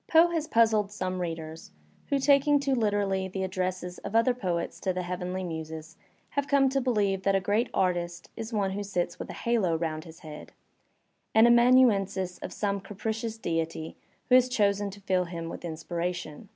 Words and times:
Poe 0.07 0.29
has 0.31 0.47
puzzled 0.47 0.91
some 0.91 1.21
readers 1.21 1.69
who, 2.07 2.17
taking 2.17 2.59
too 2.59 2.73
literally 2.73 3.27
the 3.27 3.43
addresses 3.43 3.99
of 3.99 4.15
other 4.15 4.33
poets 4.33 4.79
to 4.79 4.91
the 4.91 5.03
heavenly 5.03 5.43
muses, 5.43 5.95
have 6.31 6.47
come 6.47 6.69
to 6.69 6.81
believe 6.81 7.21
that 7.21 7.35
a 7.35 7.39
great 7.39 7.69
artist 7.71 8.31
is 8.35 8.51
one 8.51 8.71
who 8.71 8.81
sits 8.83 9.19
with 9.19 9.29
a 9.29 9.33
halo 9.33 9.75
round 9.77 10.05
his 10.05 10.21
head, 10.21 10.53
an 11.35 11.45
amanuensis 11.45 12.39
of 12.39 12.51
some 12.51 12.79
capricious 12.79 13.37
deity 13.37 13.95
who 14.29 14.33
has 14.33 14.49
chosen 14.49 14.89
to 14.89 14.99
fill 15.01 15.25
him 15.25 15.49
with 15.49 15.63
inspiration. 15.63 16.49